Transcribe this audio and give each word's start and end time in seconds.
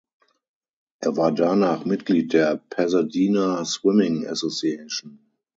Er 1.01 1.15
war 1.15 1.31
danach 1.31 1.85
Mitglied 1.85 2.33
der 2.33 2.57
"Pasadena 2.57 3.63
Swimming 3.65 4.25
Association". 4.25 5.19